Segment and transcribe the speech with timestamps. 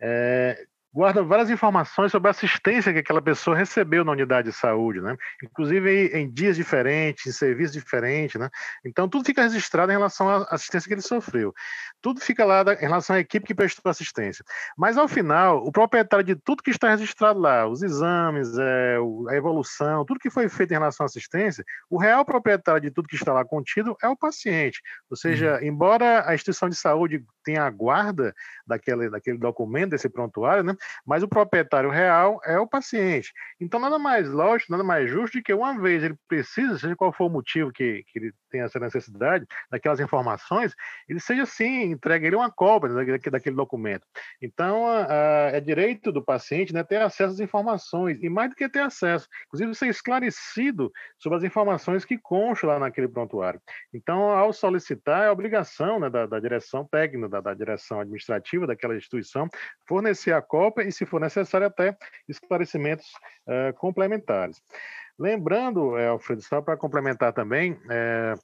[0.00, 5.00] é, guarda várias informações sobre a assistência que aquela pessoa recebeu na unidade de saúde,
[5.00, 5.16] né?
[5.42, 8.50] Inclusive em dias diferentes, em serviços diferentes, né?
[8.84, 11.54] Então tudo fica registrado em relação à assistência que ele sofreu.
[12.02, 14.44] Tudo fica lá em relação à equipe que prestou assistência.
[14.76, 18.96] Mas ao final, o proprietário de tudo que está registrado lá, os exames, é,
[19.28, 23.08] a evolução, tudo que foi feito em relação à assistência, o real proprietário de tudo
[23.08, 24.80] que está lá contido é o paciente.
[25.08, 25.66] Ou seja, uhum.
[25.66, 28.34] embora a instituição de saúde tenha a guarda
[28.66, 30.74] daquele, daquele documento, desse prontuário, né?
[31.06, 33.32] Mas o proprietário real é o paciente.
[33.60, 37.12] Então, nada mais lógico, nada mais justo de que uma vez ele precisa, seja qual
[37.12, 40.74] for o motivo que, que ele tem essa necessidade daquelas informações,
[41.08, 44.06] ele seja sim entregue ele uma cópia daquele, daquele documento.
[44.40, 44.86] Então,
[45.52, 49.28] é direito do paciente né, ter acesso às informações, e mais do que ter acesso,
[49.46, 53.60] inclusive ser esclarecido sobre as informações que constam lá naquele prontuário.
[53.92, 58.96] Então, ao solicitar, é obrigação né, da, da direção técnica, da, da direção administrativa daquela
[58.96, 59.48] instituição,
[59.86, 61.96] fornecer a cópia e, se for necessário, até
[62.28, 63.06] esclarecimentos
[63.46, 64.62] uh, complementares.
[65.18, 68.34] Lembrando, Alfredo, só para complementar também, é,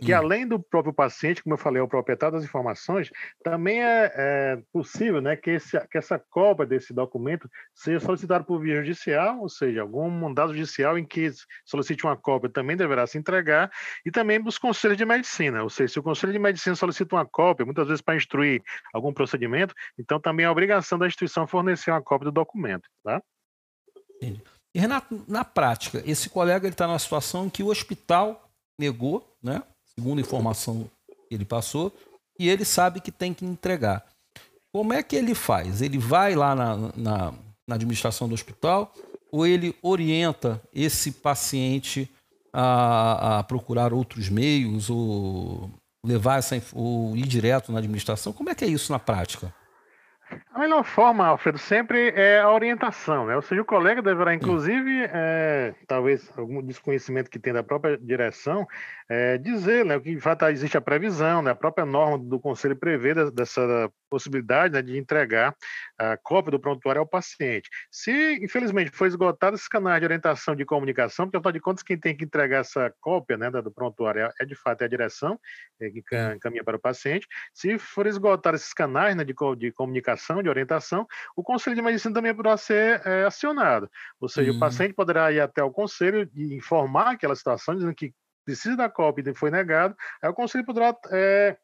[0.00, 3.10] que além do próprio paciente, como eu falei, é o proprietário das informações,
[3.42, 8.60] também é, é possível né, que, esse, que, essa cópia desse documento seja solicitada por
[8.60, 11.30] via judicial, ou seja, algum mandado judicial em que
[11.64, 13.70] solicite uma cópia também deverá se entregar,
[14.04, 17.26] e também dos conselhos de medicina, ou seja, se o conselho de medicina solicita uma
[17.26, 22.02] cópia, muitas vezes para instruir algum procedimento, então também é obrigação da instituição fornecer uma
[22.02, 22.88] cópia do documento.
[23.04, 23.22] Tá?
[24.74, 29.62] E Renato, na prática, esse colega está numa situação em que o hospital negou, né?
[29.98, 30.88] Segundo a informação
[31.28, 31.92] que ele passou,
[32.38, 34.04] e ele sabe que tem que entregar.
[34.72, 35.82] Como é que ele faz?
[35.82, 37.34] Ele vai lá na, na,
[37.68, 38.92] na administração do hospital
[39.30, 42.10] ou ele orienta esse paciente
[42.52, 45.70] a, a, procurar outros meios ou
[46.04, 48.32] levar essa ou ir direto na administração?
[48.32, 49.54] Como é que é isso na prática?
[50.54, 53.34] A melhor forma, Alfredo, sempre é a orientação, né?
[53.34, 58.66] Ou seja, o colega deverá, inclusive, é, talvez algum desconhecimento que tem da própria direção,
[59.08, 62.76] é, dizer né, que de fato existe a previsão, né, a própria norma do Conselho
[62.76, 65.56] prevê dessa possibilidade né, de entregar
[65.98, 67.70] a cópia do prontuário ao paciente.
[67.90, 71.98] Se, infelizmente, for esgotado esse canal de orientação de comunicação, porque, afinal de contas, quem
[71.98, 75.40] tem que entregar essa cópia né, do prontuário é, é de fato, é a direção
[75.80, 76.02] é, que
[76.36, 77.26] encaminha para o paciente.
[77.54, 82.14] Se for esgotado esses canais né, de, de comunicação, de orientação, o Conselho de Medicina
[82.14, 83.90] também poderá ser é, acionado.
[84.20, 84.58] Ou seja, uhum.
[84.58, 88.12] o paciente poderá ir até o Conselho e informar aquela situação, dizendo que
[88.44, 91.56] precisa da cópia e foi negado, aí o Conselho poderá é,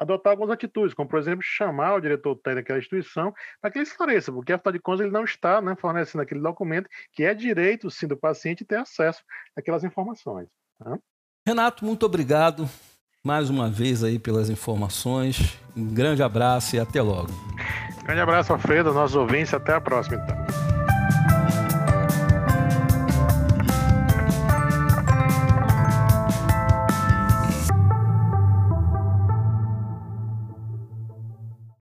[0.00, 3.84] adotar algumas atitudes, como, por exemplo, chamar o diretor técnico daquela instituição para que ele
[3.84, 7.90] esclareça, porque, afinal de contas, ele não está né, fornecendo aquele documento que é direito,
[7.90, 9.22] sim, do paciente ter acesso
[9.54, 10.48] àquelas informações.
[10.78, 10.98] Tá?
[11.46, 12.66] Renato, muito obrigado
[13.22, 15.58] mais uma vez aí pelas informações.
[15.76, 17.30] Um grande abraço e até logo.
[18.04, 19.52] Grande abraço, Alfredo, nossos ouvintes.
[19.52, 20.39] Até a próxima, então.